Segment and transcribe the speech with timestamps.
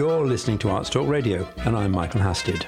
[0.00, 2.64] You're listening to Arts Talk Radio, and I'm Michael Hasted.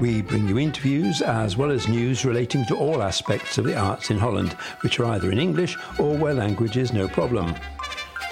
[0.00, 4.10] We bring you interviews as well as news relating to all aspects of the arts
[4.10, 7.54] in Holland, which are either in English or where language is no problem.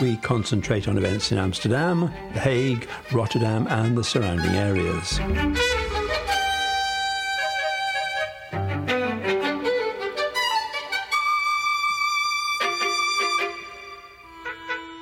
[0.00, 5.20] We concentrate on events in Amsterdam, The Hague, Rotterdam, and the surrounding areas.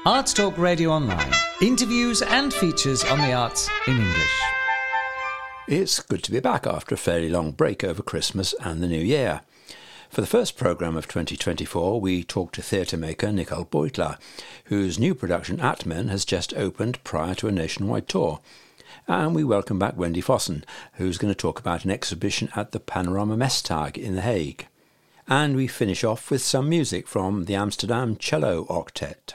[0.05, 1.46] Arts Talk Radio Online.
[1.63, 4.41] Interviews and features on the arts in English.
[5.67, 9.01] It's good to be back after a fairly long break over Christmas and the New
[9.01, 9.41] Year.
[10.11, 14.19] For the first programme of 2024, we talked to theatre maker Nicole Beutler,
[14.67, 18.41] whose new production Atmen has just opened prior to a nationwide tour.
[19.09, 20.63] And we welcome back Wendy Fossen,
[20.97, 24.67] who's going to talk about an exhibition at the Panorama Mesdag in The Hague.
[25.27, 29.33] And we finish off with some music from the Amsterdam Cello Octet.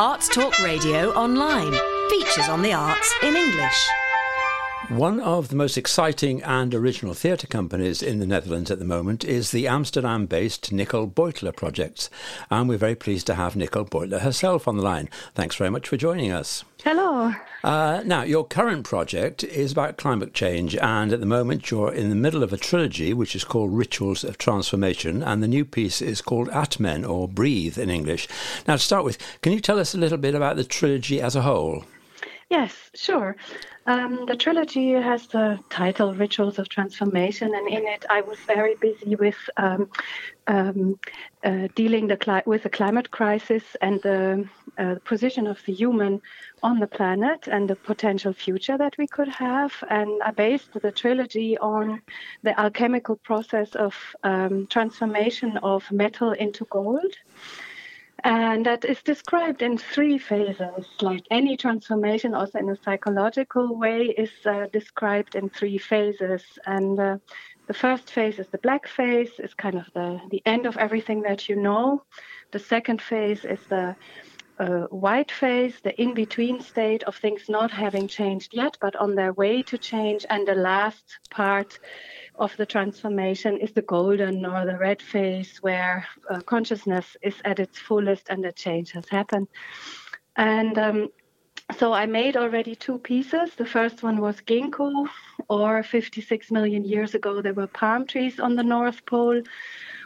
[0.00, 1.72] Arts Talk Radio Online.
[2.08, 3.97] Features on the arts in English.
[4.86, 9.22] One of the most exciting and original theatre companies in the Netherlands at the moment
[9.22, 12.08] is the Amsterdam based Nicole Beutler Projects.
[12.48, 15.10] And we're very pleased to have Nicole Beutler herself on the line.
[15.34, 16.64] Thanks very much for joining us.
[16.84, 17.34] Hello.
[17.62, 22.08] Uh, now, your current project is about climate change, and at the moment you're in
[22.08, 26.00] the middle of a trilogy which is called Rituals of Transformation, and the new piece
[26.00, 28.26] is called Atmen, or Breathe in English.
[28.66, 31.36] Now, to start with, can you tell us a little bit about the trilogy as
[31.36, 31.84] a whole?
[32.50, 33.36] Yes, sure.
[33.86, 38.74] Um, the trilogy has the title Rituals of Transformation, and in it I was very
[38.76, 39.90] busy with um,
[40.46, 40.98] um,
[41.44, 46.22] uh, dealing the cli- with the climate crisis and the uh, position of the human
[46.62, 49.72] on the planet and the potential future that we could have.
[49.90, 52.00] And I based the trilogy on
[52.44, 57.14] the alchemical process of um, transformation of metal into gold.
[58.24, 60.86] And that is described in three phases.
[61.00, 66.42] Like any transformation, also in a psychological way, is uh, described in three phases.
[66.66, 67.18] And uh,
[67.68, 71.22] the first phase is the black phase, is kind of the, the end of everything
[71.22, 72.02] that you know.
[72.50, 73.94] The second phase is the
[74.58, 79.14] uh, white phase, the in between state of things not having changed yet, but on
[79.14, 80.26] their way to change.
[80.28, 81.78] And the last part
[82.34, 87.58] of the transformation is the golden or the red phase where uh, consciousness is at
[87.58, 89.48] its fullest and the change has happened.
[90.36, 91.08] And um,
[91.76, 93.54] so I made already two pieces.
[93.54, 95.06] The first one was ginkgo,
[95.48, 99.42] or 56 million years ago, there were palm trees on the North Pole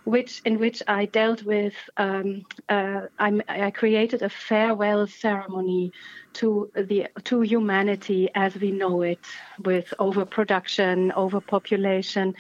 [0.05, 1.75] which in which I dealt with.
[1.97, 5.93] Um, uh, I created a farewell ceremony
[6.35, 9.25] to the to humanity as we know it,
[9.65, 12.35] with overproduction, overpopulation,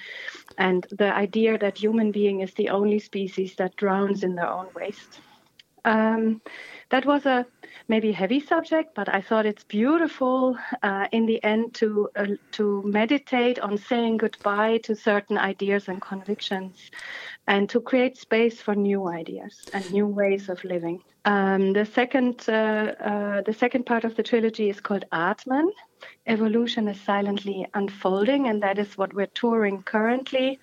[0.58, 4.68] and the idea that human being is the only species that drowns in their own
[4.74, 5.20] waste.
[5.84, 6.40] Um,
[6.92, 7.46] that was a
[7.88, 12.82] maybe heavy subject, but I thought it's beautiful uh, in the end to uh, to
[12.84, 16.90] meditate on saying goodbye to certain ideas and convictions
[17.46, 21.02] and to create space for new ideas and new ways of living.
[21.24, 25.68] Um, the second, uh, uh, the second part of the trilogy is called Atmen.
[26.26, 30.60] Evolution is silently unfolding, and that is what we're touring currently.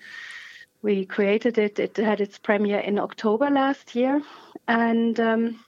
[0.82, 4.22] We created it; it had its premiere in October last year,
[4.68, 5.58] and um,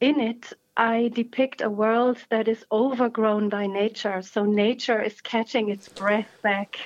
[0.00, 4.22] in it, I depict a world that is overgrown by nature.
[4.22, 6.78] So nature is catching its breath back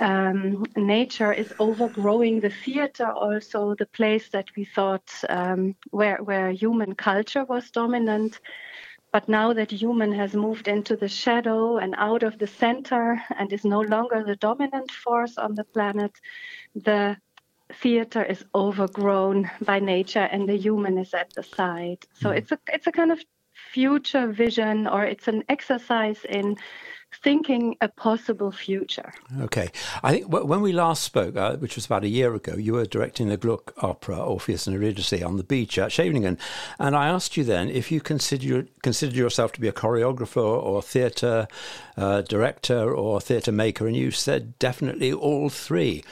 [0.00, 6.50] um, nature is overgrowing the theater, also the place that we thought um, where where
[6.50, 8.40] human culture was dominant.
[9.12, 13.52] But now that human has moved into the shadow and out of the center and
[13.52, 16.12] is no longer the dominant force on the planet,
[16.74, 17.16] the
[17.80, 22.04] theater is overgrown by nature and the human is at the side.
[22.14, 22.38] So mm.
[22.38, 23.20] it's a it's a kind of
[23.72, 26.56] future vision or it's an exercise in
[27.22, 29.12] thinking a possible future.
[29.40, 29.70] Okay.
[30.02, 32.86] I think when we last spoke, uh, which was about a year ago, you were
[32.86, 36.38] directing the Gluck opera, Orpheus and Eurydice, on the beach at Scheveningen.
[36.78, 40.82] And I asked you then if you consider, considered yourself to be a choreographer or
[40.82, 41.48] theatre
[41.96, 46.02] uh, director or theatre maker, and you said definitely all three.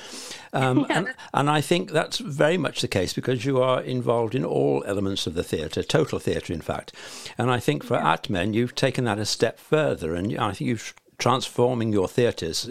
[0.52, 0.98] Um, yeah.
[0.98, 4.84] and, and, I think that's very much the case because you are involved in all
[4.87, 6.93] elements of the theatre, total theatre, in fact.
[7.38, 8.16] And I think for yeah.
[8.16, 10.92] Atmen, you've taken that a step further, and I think you've
[11.22, 12.69] transforming your theatres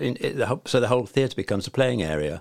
[0.66, 2.40] so the whole theatre becomes a playing area.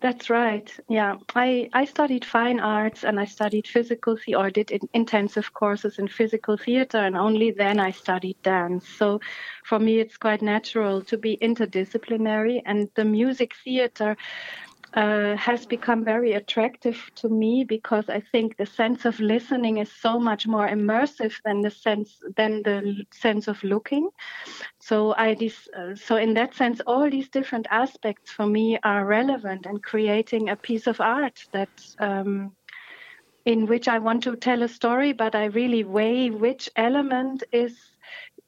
[0.00, 0.68] That's right.
[0.88, 5.98] Yeah, I, I studied fine arts and I studied physical theater, or did intensive courses
[5.98, 8.88] in physical theater, and only then I studied dance.
[8.88, 9.20] So
[9.64, 14.16] for me, it's quite natural to be interdisciplinary, and the music theater
[14.94, 19.90] uh, has become very attractive to me because I think the sense of listening is
[19.92, 24.10] so much more immersive than the sense than the sense of looking.
[24.80, 25.36] So I
[25.76, 30.48] uh, so in that sense, all these different aspects for me are relevant in creating
[30.48, 31.70] a piece of art that.
[31.98, 32.52] Um,
[33.46, 37.74] in which I want to tell a story, but I really weigh which element is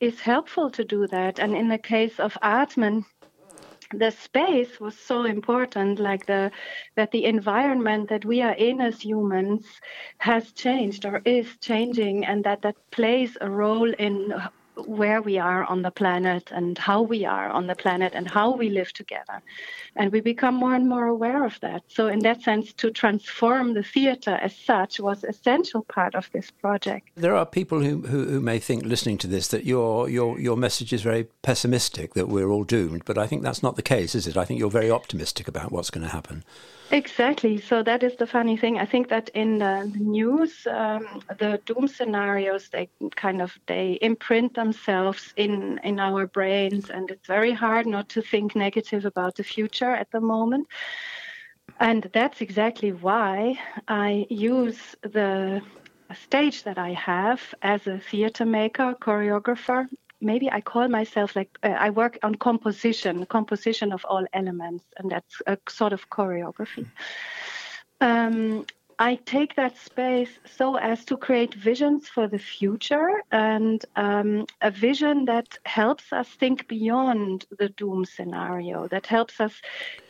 [0.00, 1.38] is helpful to do that.
[1.38, 3.04] And in the case of Atmen,
[3.92, 6.50] the space was so important like the
[6.96, 9.66] that the environment that we are in as humans
[10.18, 14.32] has changed or is changing and that that plays a role in
[14.74, 18.56] where we are on the planet and how we are on the planet and how
[18.56, 19.42] we live together.
[19.96, 21.82] And we become more and more aware of that.
[21.88, 26.50] So, in that sense, to transform the theater as such was essential part of this
[26.50, 27.08] project.
[27.16, 30.56] There are people who, who, who may think, listening to this, that your, your, your
[30.56, 33.04] message is very pessimistic, that we're all doomed.
[33.04, 34.36] But I think that's not the case, is it?
[34.36, 36.44] I think you're very optimistic about what's going to happen.
[36.92, 37.58] Exactly.
[37.58, 38.78] So that is the funny thing.
[38.78, 44.54] I think that in the news, um, the doom scenarios they kind of they imprint
[44.54, 49.44] themselves in in our brains, and it's very hard not to think negative about the
[49.44, 50.68] future at the moment.
[51.80, 53.58] And that's exactly why
[53.88, 55.62] I use the
[56.14, 59.88] stage that I have as a theater maker, choreographer,
[60.22, 65.10] maybe I call myself like uh, I work on composition, composition of all elements, and
[65.10, 66.86] that's a sort of choreography.
[68.00, 68.64] Um,
[68.98, 74.70] I take that space so as to create visions for the future and um, a
[74.70, 79.54] vision that helps us think beyond the doom scenario, that helps us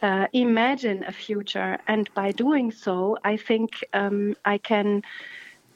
[0.02, 1.78] uh, imagine a future.
[1.86, 5.02] And by doing so, I think um, I can.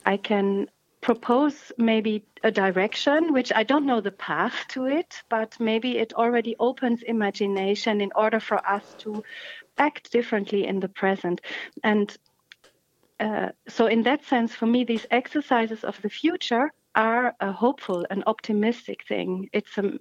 [0.05, 0.69] I can
[1.07, 6.13] propose maybe a direction, which I don't know the path to it, but maybe it
[6.15, 9.23] already opens imagination in order for us to
[9.79, 11.41] act differently in the present.
[11.85, 12.09] And
[13.21, 18.05] uh, so, in that sense, for me, these exercises of the future are a hopeful
[18.11, 19.49] and optimistic thing.
[19.53, 19.93] It's a,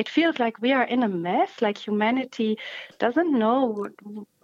[0.00, 2.56] it feels like we are in a mess, like humanity
[2.98, 3.86] doesn't know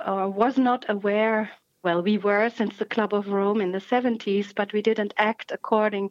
[0.07, 1.51] or was not aware
[1.83, 5.51] well, we were since the Club of Rome in the 70s, but we didn't act
[5.53, 6.11] according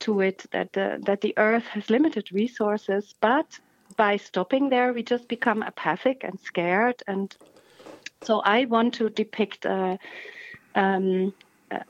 [0.00, 3.14] to it that the, that the Earth has limited resources.
[3.20, 3.58] But
[3.96, 7.02] by stopping there, we just become apathic and scared.
[7.06, 7.34] And
[8.22, 9.66] so I want to depict.
[9.66, 9.96] Uh,
[10.74, 11.34] um,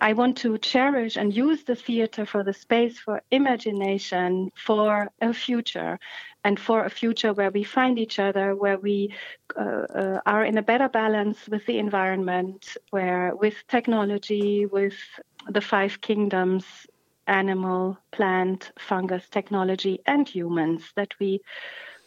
[0.00, 5.32] I want to cherish and use the theater for the space for imagination, for a
[5.32, 5.98] future,
[6.44, 9.14] and for a future where we find each other, where we
[9.56, 14.96] uh, uh, are in a better balance with the environment, where with technology, with
[15.48, 16.64] the five kingdoms
[17.26, 21.40] animal, plant, fungus, technology, and humans that we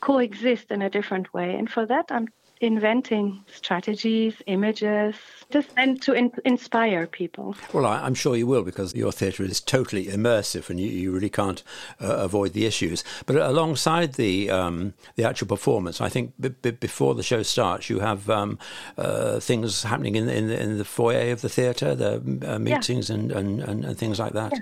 [0.01, 1.55] coexist in a different way.
[1.55, 2.27] And for that, I'm
[2.61, 5.15] inventing strategies, images,
[5.51, 7.55] just meant to in- inspire people.
[7.73, 11.11] Well, I, am sure you will because your theatre is totally immersive and you, you
[11.11, 11.61] really can't
[12.01, 13.03] uh, avoid the issues.
[13.25, 17.89] But alongside the um, the actual performance, I think b- b- before the show starts,
[17.89, 18.57] you have um,
[18.97, 22.15] uh, things happening in, in, in, the foyer of the theatre, the
[22.45, 23.15] uh, meetings yeah.
[23.15, 24.53] and, and, and, and, things like that.
[24.53, 24.59] Yeah.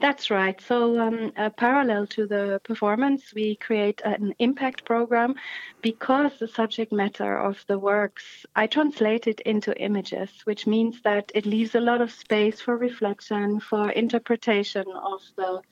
[0.00, 0.60] That's right.
[0.60, 5.34] So, um, uh, parallel to the performance, we create an impact program
[5.82, 11.32] because the subject matter of the works I translate it into images, which means that
[11.34, 15.62] it leaves a lot of space for reflection, for interpretation of the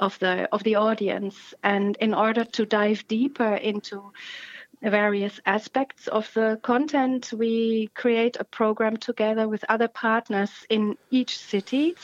[0.00, 4.12] of the of the audience, and in order to dive deeper into
[4.82, 11.38] various aspects of the content, we create a program together with other partners in each
[11.38, 11.94] city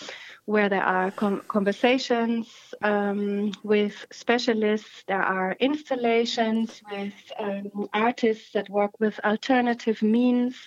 [0.48, 2.48] where there are com- conversations
[2.80, 10.66] um, with specialists, there are installations with um, artists that work with alternative means.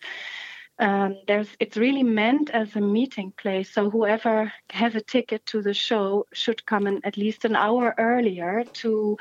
[0.82, 3.70] Um, there's, it's really meant as a meeting place.
[3.70, 7.94] So whoever has a ticket to the show should come in at least an hour
[8.00, 9.18] earlier to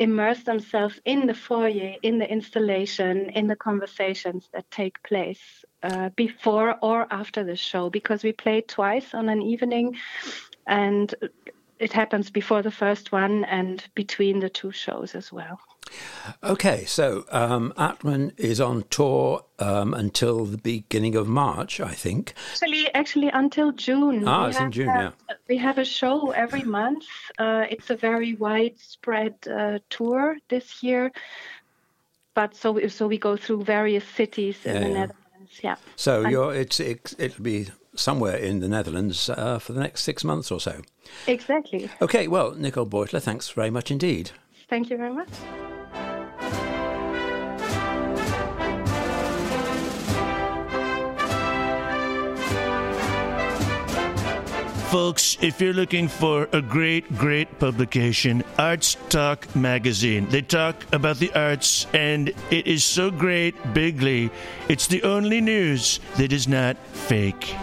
[0.00, 6.08] immerse themselves in the foyer, in the installation, in the conversations that take place uh,
[6.16, 9.96] before or after the show because we played twice on an evening
[10.66, 11.14] and
[11.78, 15.60] it happens before the first one and between the two shows as well.
[16.42, 22.34] Okay, so um, Atmen is on tour um, until the beginning of March, I think.
[22.52, 24.26] Actually, actually until June.
[24.26, 25.10] Ah, we it's in June, yeah.
[25.48, 27.04] We have a show every month.
[27.38, 31.12] Uh, it's a very widespread uh, tour this year,
[32.34, 34.94] but so we, so we go through various cities in yeah, the yeah.
[34.94, 35.24] Netherlands
[35.62, 35.76] yeah.
[35.96, 40.24] So you're it's it, it'll be somewhere in the Netherlands uh, for the next six
[40.24, 40.82] months or so.
[41.26, 41.88] Exactly.
[42.02, 42.26] Okay.
[42.28, 44.30] Well, Nicole Beutler, thanks very much indeed.
[44.68, 45.28] Thank you very much.
[54.94, 60.28] Folks, if you're looking for a great, great publication, Arts Talk Magazine.
[60.28, 64.30] They talk about the arts, and it is so great, bigly.
[64.68, 67.56] It's the only news that is not fake.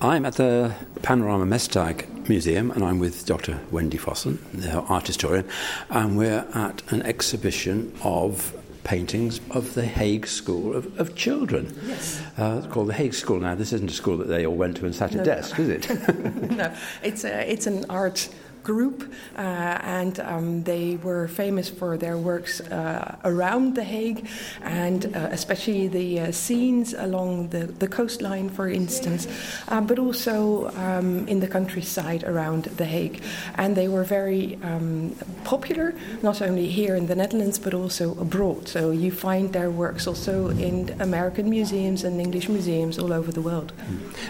[0.00, 0.72] I'm at the
[1.02, 3.58] Panorama Mesdag Museum and I'm with Dr.
[3.72, 5.48] Wendy Fossen, the art historian,
[5.90, 11.76] and we're at an exhibition of paintings of the Hague School of, of Children.
[11.86, 12.22] Yes.
[12.38, 13.40] Uh, it's called the Hague School.
[13.40, 15.24] Now, this isn't a school that they all went to and sat at No.
[15.24, 16.50] desks, is it?
[16.52, 16.72] no,
[17.02, 18.28] it's a, it's an art
[18.64, 19.40] group, uh,
[19.82, 24.26] and um, they were famous for their works uh, around The Hague,
[24.62, 29.28] and uh, especially the uh, scenes along the, the coastline, for instance,
[29.68, 33.22] uh, but also um, in the countryside around The Hague.
[33.56, 38.66] And they were very um, popular, not only here in the Netherlands, but also abroad.
[38.66, 43.42] So you find their works also in American museums and English museums all over the
[43.42, 43.72] world.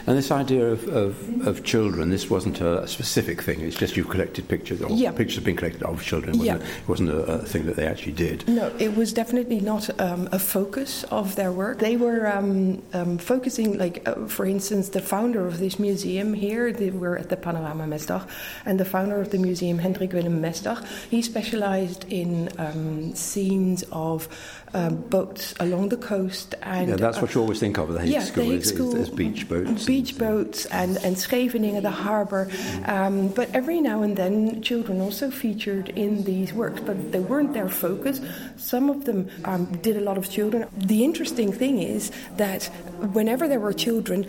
[0.07, 4.05] and this idea of, of, of children, this wasn't a specific thing, it's just you
[4.05, 5.13] collected pictures, or Yeah.
[5.13, 6.67] pictures have been collected of children, wasn't Yeah.
[6.67, 6.71] it?
[6.83, 8.49] It wasn't a, a thing that they actually did.
[8.49, 11.79] No, it was definitely not um, a focus of their work.
[11.79, 16.73] They were um, um, focusing, like, uh, for instance, the founder of this museum here,
[16.73, 18.27] they were at the Panorama Mesdag,
[18.65, 24.29] and the founder of the museum, Hendrik Willem Mesdag, he specialized in um, scenes of
[24.75, 26.55] um, boats along the coast.
[26.63, 28.61] And, yeah, that's uh, what you always think of the Hague yeah, School, the Hague
[28.61, 29.85] is, is- School, is beach boats.
[29.85, 32.49] beach boats and, and Scheveningen, the harbour.
[32.87, 37.53] Um, but every now and then, children also featured in these works, but they weren't
[37.53, 38.21] their focus.
[38.57, 40.67] Some of them um, did a lot of children.
[40.77, 42.65] The interesting thing is that
[43.13, 44.27] whenever there were children,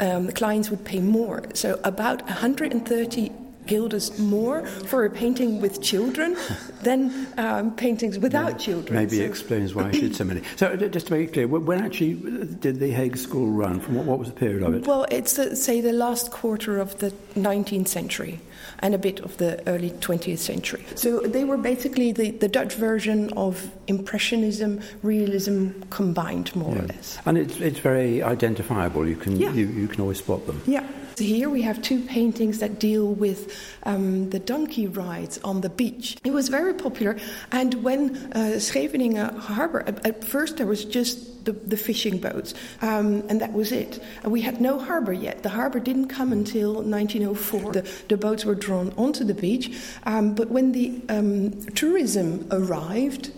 [0.00, 1.42] um, clients would pay more.
[1.54, 3.32] So about 130
[3.68, 6.36] guilders more for a painting with children
[6.82, 8.94] than um, paintings without children.
[8.96, 10.42] Maybe So- explains why she did so many.
[10.56, 12.14] So, uh, just to make it clear, when actually
[12.60, 13.78] did the Hague School run?
[13.80, 14.86] From what, what was the period of it?
[14.86, 18.40] Well, it's the, say the last quarter of the 19th century
[18.80, 20.84] and a bit of the early 20th century.
[20.94, 27.18] So they were basically the, the Dutch version of Impressionism, Realism combined, more or less.
[27.26, 29.06] And it's, it's very identifiable.
[29.06, 29.52] You can Yeah.
[29.52, 30.60] you, you can always spot them.
[30.66, 30.86] Yeah.
[31.18, 35.68] So here we have two paintings that deal with um, the donkey rides on the
[35.68, 36.16] beach.
[36.22, 37.18] It was very popular,
[37.50, 42.54] and when uh, Scheveningen harbour, at, at first there was just the, the fishing boats,
[42.82, 44.00] um, and that was it.
[44.22, 45.42] And we had no harbour yet.
[45.42, 47.72] The harbour didn't come until 1904.
[47.72, 53.32] The, the boats were drawn onto the beach, um, but when the um, tourism arrived,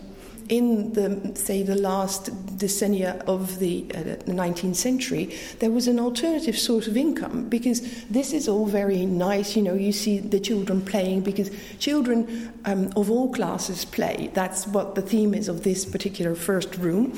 [0.51, 6.57] in the say the last decennia of the uh, 19th century there was an alternative
[6.59, 7.79] source of income because
[8.09, 12.89] this is all very nice you know you see the children playing because children um,
[12.97, 14.29] of all classes play.
[14.33, 17.13] That's what the theme is of this particular first room.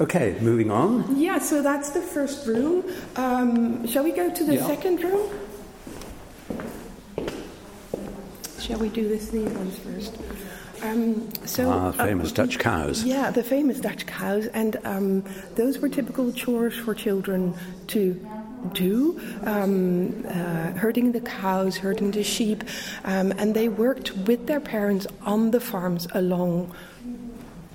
[0.00, 0.90] Okay, moving on.
[1.20, 2.82] yeah so that's the first room.
[3.16, 4.66] Um, shall we go to the Yeah.
[4.66, 5.28] second room?
[8.58, 10.16] Shall we do this these ones first
[10.82, 13.04] um, so Ah, uh, famous Dutch cows.
[13.04, 15.24] yeah, the famous Dutch cows, and um,
[15.54, 17.54] those were typical chores for children
[17.88, 18.14] to
[18.72, 19.20] do.
[19.44, 22.62] Um, uh, herding the cows, herding the sheep,
[23.04, 26.72] um, and they worked with their parents on the farms along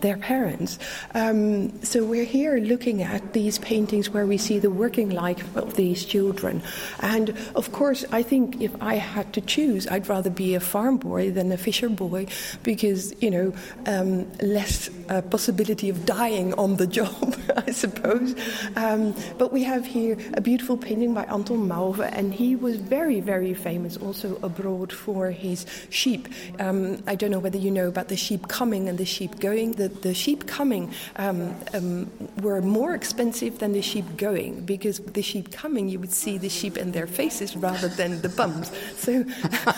[0.01, 0.80] their parents.
[1.13, 5.75] Um, so we're here looking at these paintings where we see the working life of
[5.75, 6.62] these children.
[7.00, 10.98] And of course, I think if I had to choose, I'd rather be a farm
[10.98, 12.27] boy than a fisher boy
[12.63, 13.54] because, you know,
[13.86, 18.36] um, less uh, possibility of dying on the job, I suppose.
[18.75, 23.20] Um, but we have here a beautiful painting by Anton Mauve, and he was very,
[23.20, 26.27] very famous also abroad for his sheep.
[26.60, 29.74] Um, I don't know whether you know about the sheep coming and the sheep going.
[29.74, 35.22] The, the sheep coming um, um, were more expensive than the sheep going because the
[35.22, 38.72] sheep coming, you would see the sheep in their faces rather than the bums.
[38.96, 39.25] So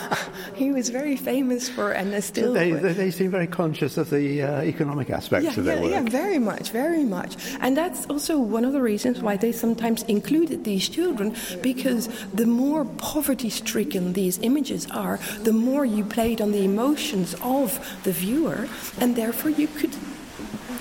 [0.54, 2.52] he was very famous for, and still.
[2.52, 5.82] They, they, they seem very conscious of the uh, economic aspects yeah, of their yeah,
[5.82, 5.90] work.
[5.90, 7.36] yeah, very much, very much.
[7.60, 12.46] And that's also one of the reasons why they sometimes included these children, because the
[12.46, 18.12] more poverty stricken these images are, the more you played on the emotions of the
[18.12, 19.94] viewer, and therefore you could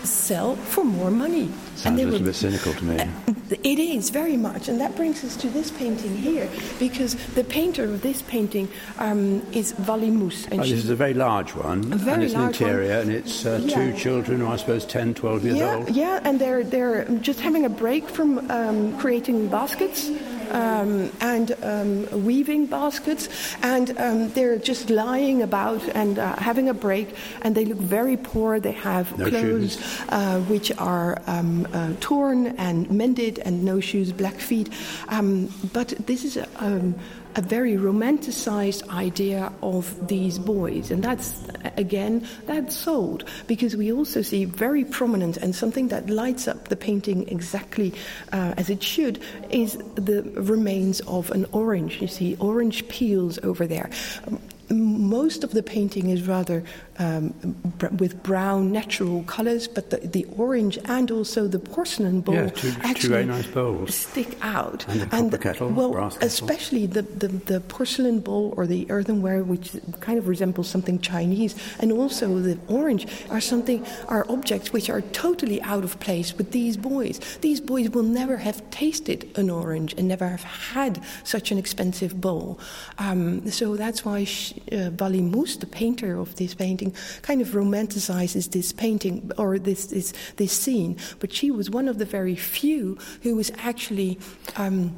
[0.04, 1.50] sell for more money.
[1.76, 2.98] Sounds and a little were- bit cynical to me.
[3.64, 7.84] it is very much, and that brings us to this painting here, because the painter
[7.86, 8.68] of this painting
[9.00, 12.34] um, is Moes, and Oh, this is a very large one, A very and it's
[12.34, 12.70] an large one.
[12.70, 13.76] interior, and it's uh, Yeah.
[13.76, 15.90] two children, I suppose 10, 12 years yeah, old.
[15.90, 20.10] yeah, and they're they're just having a break from um, creating baskets,
[20.52, 23.30] um, and um, weaving baskets,
[23.62, 28.18] and um, they're just lying about and uh, having a break, and they look very
[28.18, 28.60] poor.
[28.60, 29.78] They have No clothes
[30.10, 34.70] uh, which are um, uh, torn and mended, and no shoes, black feet.
[35.10, 36.96] Um, but this is a, um,
[37.40, 44.22] a very romanticized idea of these boys, and that's again that's sold because we also
[44.22, 47.94] see very prominent and something that lights up the painting exactly
[48.34, 52.02] uh, as it should is the remains of an orange.
[52.02, 53.90] You see orange peels over there.
[54.70, 56.66] Most of the painting is rather
[57.00, 57.30] um,
[57.80, 62.50] br- with brown natural colors, but the, the orange and also the porcelain bowl Yeah,
[62.50, 63.96] two- two actually very nice bowls.
[63.96, 64.86] stick out.
[64.90, 66.28] And the copper kettle, well, brass kettle.
[66.28, 71.56] especially the, the, the porcelain bowl or the earthenware, which kind of resembles something Chinese,
[71.80, 76.52] and also the orange are something are objects which are totally out of place with
[76.52, 77.20] these boys.
[77.42, 82.20] These boys will never have tasted an orange and never have had such an expensive
[82.20, 82.60] bowl.
[82.98, 86.89] Um, so that's why sh- uh, Wally Moes, the painter of this painting,
[87.22, 90.98] kind of romanticizes this painting or this this, this scene.
[91.20, 94.20] But she was one of the very few who was actually.
[94.56, 94.96] Um,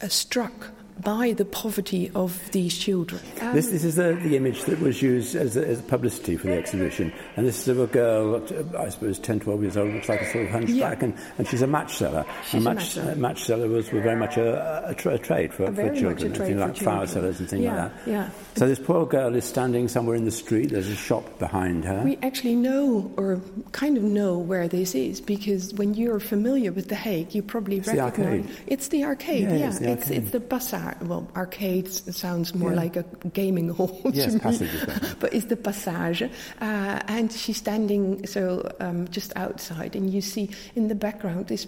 [0.00, 0.70] uh, struck
[1.02, 3.20] by the poverty of these children.
[3.40, 6.54] Um, This, this is the, the image that was used as, as publicity for the
[6.58, 7.12] exhibition.
[7.36, 10.22] And this is of a girl, uh, I suppose 10, 12 years old, looks like
[10.22, 11.04] a sort of hunchback, Yeah.
[11.04, 12.24] and, and she's a match seller.
[12.46, 13.12] She's and a match, match seller.
[13.12, 15.82] uh, match seller was, was very much a, a, tra- a trade for, A for
[15.82, 16.32] a children.
[16.32, 18.10] trade for like flower sellers and things Yeah, like that.
[18.10, 18.30] yeah.
[18.56, 20.70] So this poor girl is standing somewhere in the street.
[20.70, 22.02] There's a shop behind her.
[22.04, 23.40] We actually know, or
[23.72, 27.76] kind of know, where this is because when you're familiar with The Hague, you probably
[27.78, 28.56] It's the recognize arcade.
[28.66, 29.42] it's the arcade.
[29.42, 30.22] Yeah, Yeah, it's the it's arcade.
[30.22, 30.87] it's the bazaar.
[31.02, 32.82] Well, arcade s- sounds more Yeah.
[32.84, 33.88] like a gaming hall.
[34.02, 34.40] to Yes, me.
[34.40, 34.70] passage
[35.20, 36.22] but it's the passage,
[36.60, 41.66] uh, and she's standing so um, just outside, and you see in the background this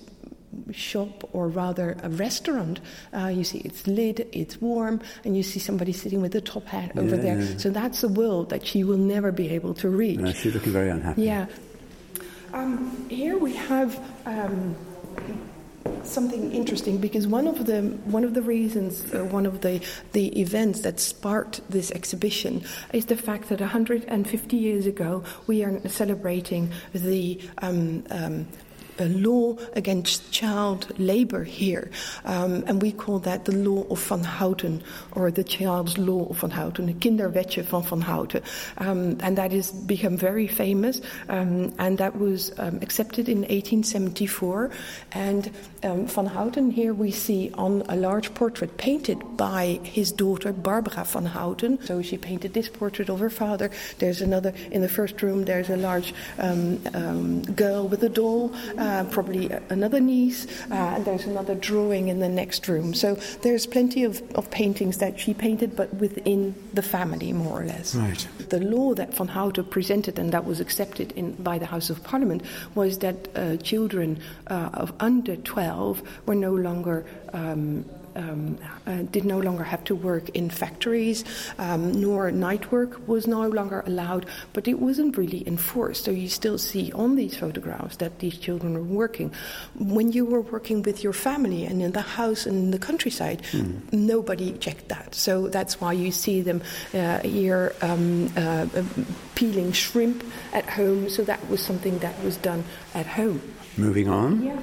[0.72, 2.80] shop or rather a restaurant
[3.14, 6.64] uh, you see it's lit it's warm and you see somebody sitting with a top
[6.66, 7.22] hat over Yeah.
[7.22, 10.52] there so that's a world that she will never be able to reach Uh, she's
[10.54, 11.22] looking very unhappy.
[11.22, 11.46] yeah.
[12.52, 13.94] Um, here we have
[14.26, 14.74] um,
[16.04, 19.80] something interesting because one of the one of the reasons, uh, one of the
[20.12, 22.62] the events that sparked this exhibition
[22.92, 27.40] is the fact that 150 years ago we are celebrating the.
[27.58, 28.46] Um, um,
[29.00, 31.90] a law against child labor here,
[32.24, 34.82] um, and we call that the law of Van Houten,
[35.12, 38.42] or the child's law of Van Houten, the Kinderwetje van Van Houten,
[38.78, 44.70] um, and that has become very famous, um, and that was um, accepted in 1874.
[45.12, 45.50] And
[45.82, 51.04] um, Van Houten here we see on a large portrait painted by his daughter Barbara
[51.04, 51.82] van Houten.
[51.84, 53.70] So she painted this portrait of her father.
[53.98, 55.44] There's another in the first room.
[55.44, 58.52] There's a large um, girl with a doll.
[58.76, 62.94] Uh, probably another niece, uh, and there's another drawing in the next room.
[62.94, 67.64] So there's plenty of, of paintings that she painted, but within the family, more or
[67.64, 67.94] less.
[67.94, 68.26] Right.
[68.48, 72.02] The law that Van Houten presented and that was accepted in, by the House of
[72.04, 72.42] Parliament
[72.74, 77.04] was that uh, children uh, of under 12 were no longer.
[77.32, 77.84] Um,
[78.20, 81.24] um, uh, did no longer have to work in factories,
[81.58, 86.04] um, nor night work was no longer allowed, but it wasn't really enforced.
[86.04, 89.32] So you still see on these photographs that these children are working.
[89.74, 93.42] When you were working with your family and in the house and in the countryside,
[93.92, 95.14] nobody checked that.
[95.14, 96.62] So that's why you see them
[96.94, 98.84] uh, here um, uh, uh,
[99.34, 101.08] peeling shrimp at home.
[101.08, 103.40] So that was something that was done at home.
[103.76, 104.42] Moving on.
[104.42, 104.60] Yeah.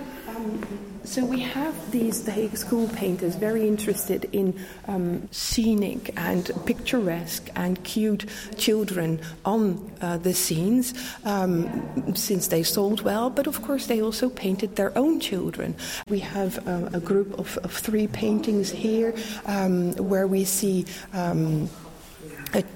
[1.07, 4.53] Um, so we have these the Hague school painters very interested in
[4.87, 8.25] um, scenic and picturesque and cute
[8.57, 10.93] children on uh, the scenes
[11.23, 15.75] um, since they sold well, but of course they also painted their own children.
[16.09, 19.13] We have uh, a group of, of three paintings here
[19.45, 20.85] um, where we see.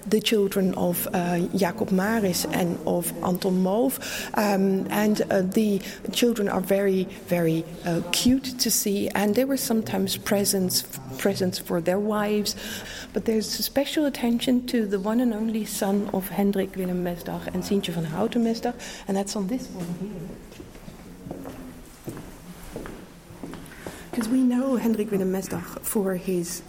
[0.08, 4.00] The children of uh, Jacob Maris and of Anton Mauve.
[4.34, 5.82] Um, and uh, the
[6.12, 10.84] children are very, very uh, cute to see, and they were sometimes presents,
[11.18, 12.56] presents for their wives.
[13.14, 17.64] But there's special attention to the one and only son of Hendrik Willem Mesdag and
[17.64, 18.76] Sientje van Houten Mesdag,
[19.08, 20.12] and that's on this one here.
[24.12, 26.62] Because we know Hendrik Willem Mesdag for his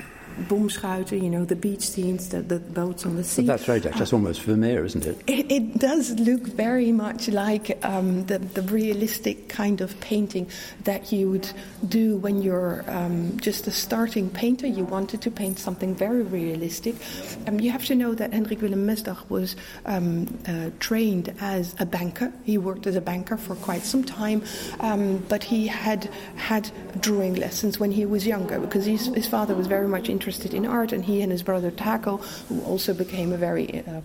[0.48, 3.42] bomschuiten, you know, the beach scenes, the, the boats on the sea.
[3.42, 3.96] But that's very Dutch.
[3.96, 5.22] That's almost Vermeer, isn't it?
[5.26, 10.48] It, it does look very much like um, the, the realistic kind of painting
[10.84, 11.48] that you would
[11.88, 14.66] do when you're um, just a starting painter.
[14.66, 16.94] You wanted to paint something very realistic.
[17.46, 21.86] Um, you have to know that Hendrik Willem Mesdag was um, uh, trained as a
[21.86, 22.32] banker.
[22.44, 24.42] He worked as a banker for quite some time,
[24.80, 29.54] um, but he had had drawing lessons when he was younger because his, his father
[29.54, 33.32] was very much interested in art, and he and his brother Taco, who also became
[33.32, 34.00] a very uh,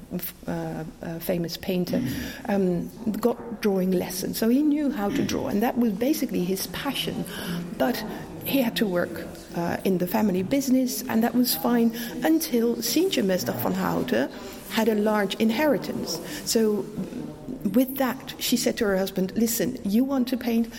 [0.47, 2.01] uh, uh, famous painter,
[2.49, 4.38] um, got drawing lessons.
[4.38, 7.25] So he knew how to draw, and that was basically his passion.
[7.77, 8.03] But
[8.45, 13.23] he had to work uh, in the family business, and that was fine until Sientje
[13.23, 14.30] Mesdag van Houten
[14.69, 16.19] had a large inheritance.
[16.45, 16.86] So,
[17.73, 20.71] with that, she said to her husband, Listen, you want to paint?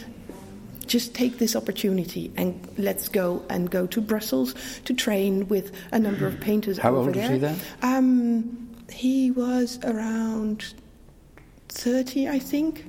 [0.89, 4.55] Just take this opportunity and let's go and go to Brussels
[4.87, 7.57] to train with a number of painters How over old was he then?
[7.83, 10.75] Um, he was around
[11.69, 12.85] 30, I think.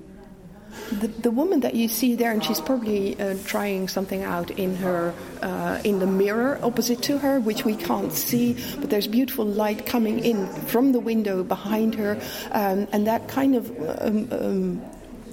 [0.92, 4.76] The, the woman that you see there, and she's probably uh, trying something out in
[4.78, 9.46] her uh, in the mirror opposite to her, which we can't see, but there's beautiful
[9.46, 12.20] light coming in from the window behind her,
[12.52, 13.70] um, and that kind of
[14.02, 14.82] um, um,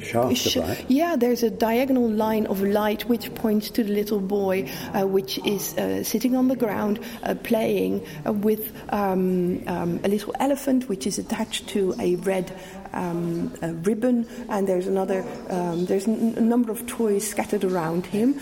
[0.00, 0.84] Shaft Sh- of light.
[0.88, 5.38] Yeah, there's a diagonal line of light which points to the little boy, uh, which
[5.44, 10.88] is uh, sitting on the ground uh, playing uh, with um, um, a little elephant,
[10.88, 12.52] which is attached to a red.
[12.92, 15.22] Um, a ribbon, and there's another.
[15.50, 18.40] Um, there's n- a number of toys scattered around him.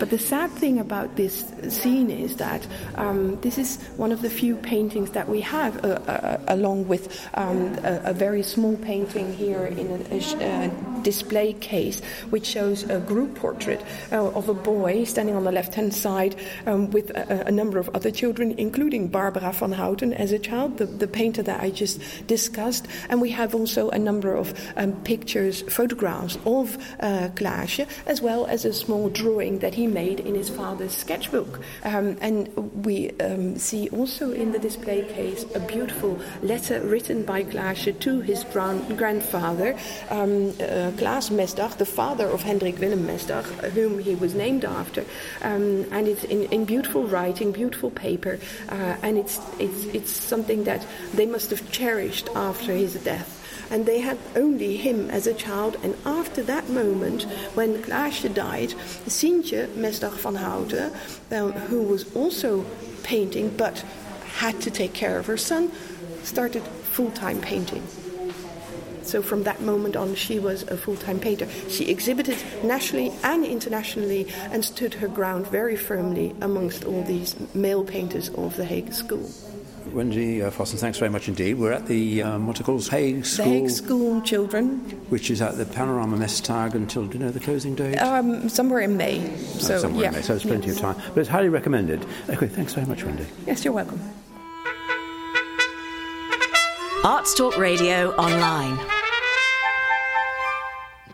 [0.00, 4.30] But the sad thing about this scene is that um, this is one of the
[4.30, 9.32] few paintings that we have, uh, uh, along with um, a, a very small painting
[9.34, 10.68] here in a, a sh- uh,
[11.02, 15.74] display case, which shows a group portrait uh, of a boy standing on the left
[15.74, 16.36] hand side
[16.66, 20.78] um, with a, a number of other children, including Barbara van Houten as a child,
[20.78, 22.86] the, the painter that I just discussed.
[23.08, 28.46] And we have also a number of um, pictures, photographs of uh, Klaasje, as well
[28.46, 31.60] as a small drawing that he made in his father's sketchbook.
[31.84, 32.48] Um, and
[32.84, 38.20] we um, see also in the display case a beautiful letter written by Klaasje to
[38.20, 39.76] his grand- grandfather.
[40.10, 45.04] Um, uh, Klaas Mesdag, the father of Hendrik Willem Mesdag, whom he was named after,
[45.42, 50.64] um, and it's in, in beautiful writing, beautiful paper, uh, and it's, it's it's something
[50.64, 53.38] that they must have cherished after his death.
[53.70, 57.22] And they had only him as a child, and after that moment,
[57.54, 58.74] when Klaasje died,
[59.06, 60.92] Sientje Mesdag van Houten,
[61.30, 62.64] um, who was also
[63.02, 63.84] painting but
[64.36, 65.70] had to take care of her son,
[66.22, 67.82] started full-time painting.
[69.02, 71.48] So from that moment on, she was a full-time painter.
[71.68, 77.84] She exhibited nationally and internationally and stood her ground very firmly amongst all these male
[77.84, 79.28] painters of the Hague School.
[79.92, 81.54] Wendy uh, Fossen, thanks very much indeed.
[81.58, 84.78] We're at the um, what it calls Hague The School, Hague School children,
[85.10, 87.96] which is at the Panorama Mesdag until do you know the closing date?
[87.98, 89.20] um, somewhere in May.
[89.20, 90.76] Oh, So somewhere yeah, in May, so it's plenty yes.
[90.76, 90.96] of time.
[91.08, 92.06] But it's highly recommended.
[92.30, 93.26] Okay, thanks very much, Wendy.
[93.46, 94.00] Yes, you're welcome.
[97.04, 98.78] Arts Talk Radio online.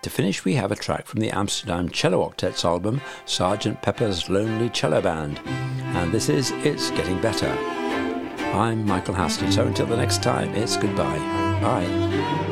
[0.09, 4.71] To finish, we have a track from the Amsterdam Cello Octet's album, Sergeant Pepper's Lonely
[4.71, 5.39] Cello Band.
[5.45, 7.51] And this is It's Getting Better.
[8.55, 11.19] I'm Michael Hasted, so until the next time, it's goodbye.
[11.61, 12.48] Bye.